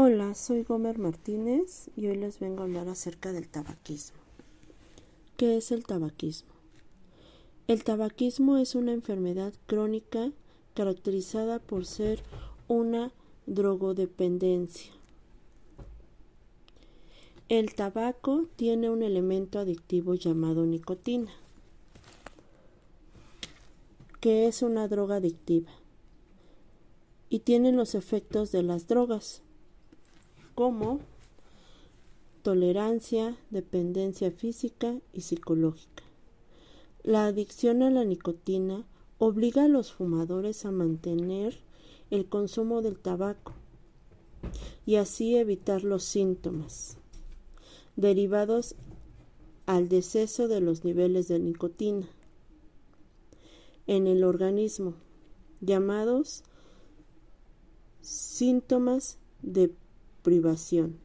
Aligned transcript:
Hola, 0.00 0.36
soy 0.36 0.62
Gomer 0.62 0.96
Martínez 0.96 1.90
y 1.96 2.06
hoy 2.06 2.14
les 2.14 2.38
vengo 2.38 2.60
a 2.60 2.66
hablar 2.66 2.88
acerca 2.88 3.32
del 3.32 3.48
tabaquismo. 3.48 4.20
¿Qué 5.36 5.56
es 5.56 5.72
el 5.72 5.84
tabaquismo? 5.84 6.52
El 7.66 7.82
tabaquismo 7.82 8.58
es 8.58 8.76
una 8.76 8.92
enfermedad 8.92 9.52
crónica 9.66 10.30
caracterizada 10.74 11.58
por 11.58 11.84
ser 11.84 12.22
una 12.68 13.10
drogodependencia. 13.46 14.92
El 17.48 17.74
tabaco 17.74 18.46
tiene 18.54 18.90
un 18.90 19.02
elemento 19.02 19.58
adictivo 19.58 20.14
llamado 20.14 20.64
nicotina, 20.64 21.32
que 24.20 24.46
es 24.46 24.62
una 24.62 24.86
droga 24.86 25.16
adictiva, 25.16 25.72
y 27.28 27.40
tiene 27.40 27.72
los 27.72 27.96
efectos 27.96 28.52
de 28.52 28.62
las 28.62 28.86
drogas 28.86 29.42
como 30.58 30.98
tolerancia, 32.42 33.38
dependencia 33.50 34.32
física 34.32 34.98
y 35.12 35.20
psicológica. 35.20 36.02
La 37.04 37.26
adicción 37.26 37.80
a 37.84 37.90
la 37.90 38.04
nicotina 38.04 38.84
obliga 39.18 39.66
a 39.66 39.68
los 39.68 39.92
fumadores 39.92 40.64
a 40.64 40.72
mantener 40.72 41.60
el 42.10 42.28
consumo 42.28 42.82
del 42.82 42.98
tabaco 42.98 43.52
y 44.84 44.96
así 44.96 45.36
evitar 45.36 45.84
los 45.84 46.02
síntomas 46.02 46.96
derivados 47.94 48.74
al 49.66 49.88
deceso 49.88 50.48
de 50.48 50.60
los 50.60 50.82
niveles 50.82 51.28
de 51.28 51.38
nicotina 51.38 52.08
en 53.86 54.08
el 54.08 54.24
organismo, 54.24 54.94
llamados 55.60 56.42
síntomas 58.00 59.18
de 59.42 59.72
privación. 60.28 60.98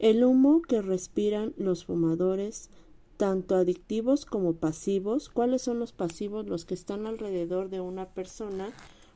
El 0.00 0.24
humo 0.24 0.62
que 0.62 0.82
respiran 0.82 1.54
los 1.56 1.84
fumadores, 1.84 2.70
tanto 3.16 3.54
adictivos 3.54 4.26
como 4.26 4.54
pasivos, 4.54 5.28
¿cuáles 5.28 5.62
son 5.62 5.78
los 5.78 5.92
pasivos? 5.92 6.48
Los 6.48 6.64
que 6.64 6.74
están 6.74 7.06
alrededor 7.06 7.70
de 7.70 7.80
una 7.80 8.08
persona 8.08 8.72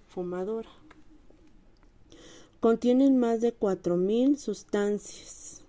fumadora. 0.07 0.69
Contienen 2.61 3.19
más 3.19 3.41
de 3.41 3.53
4.000 3.53 4.37
sustancias, 4.37 5.65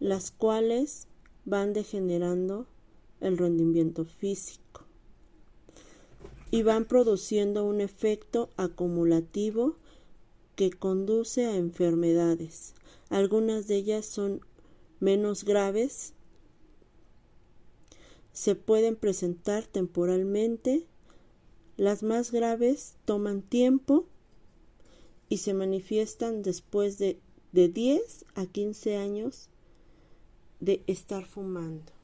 las 0.00 0.30
cuales 0.30 1.08
van 1.44 1.74
degenerando 1.74 2.66
el 3.20 3.36
rendimiento 3.36 4.06
físico 4.06 4.65
y 6.56 6.62
van 6.62 6.86
produciendo 6.86 7.66
un 7.66 7.82
efecto 7.82 8.48
acumulativo 8.56 9.76
que 10.54 10.70
conduce 10.70 11.44
a 11.44 11.54
enfermedades. 11.54 12.72
Algunas 13.10 13.66
de 13.66 13.76
ellas 13.76 14.06
son 14.06 14.40
menos 14.98 15.44
graves, 15.44 16.14
se 18.32 18.54
pueden 18.54 18.96
presentar 18.96 19.66
temporalmente, 19.66 20.86
las 21.76 22.02
más 22.02 22.32
graves 22.32 22.94
toman 23.04 23.42
tiempo 23.42 24.06
y 25.28 25.36
se 25.36 25.52
manifiestan 25.52 26.40
después 26.40 26.96
de, 26.96 27.20
de 27.52 27.68
10 27.68 28.24
a 28.34 28.46
15 28.46 28.96
años 28.96 29.50
de 30.60 30.82
estar 30.86 31.26
fumando. 31.26 31.95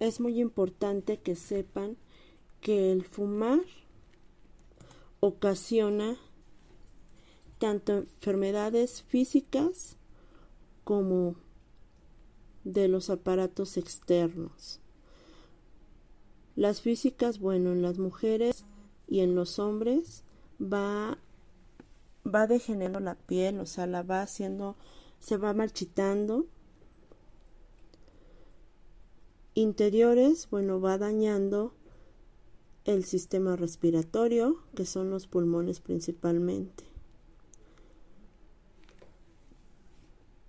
Es 0.00 0.18
muy 0.18 0.40
importante 0.40 1.18
que 1.18 1.36
sepan 1.36 1.96
que 2.60 2.90
el 2.90 3.04
fumar 3.04 3.60
ocasiona 5.20 6.16
tanto 7.58 7.98
enfermedades 7.98 9.02
físicas 9.02 9.96
como 10.84 11.36
de 12.64 12.88
los 12.88 13.10
aparatos 13.10 13.76
externos. 13.76 14.80
Las 16.56 16.80
físicas, 16.80 17.38
bueno, 17.38 17.72
en 17.72 17.82
las 17.82 17.98
mujeres 17.98 18.64
y 19.06 19.20
en 19.20 19.34
los 19.34 19.58
hombres 19.58 20.24
va 20.60 21.18
va 22.26 22.46
degenerando 22.46 23.00
la 23.00 23.14
piel, 23.14 23.60
o 23.60 23.66
sea, 23.66 23.86
la 23.86 24.02
va 24.02 24.22
haciendo 24.22 24.76
se 25.18 25.36
va 25.36 25.52
marchitando 25.52 26.46
interiores, 29.54 30.48
bueno, 30.50 30.80
va 30.80 30.98
dañando 30.98 31.74
el 32.84 33.04
sistema 33.04 33.56
respiratorio, 33.56 34.62
que 34.74 34.86
son 34.86 35.10
los 35.10 35.26
pulmones 35.26 35.80
principalmente. 35.80 36.89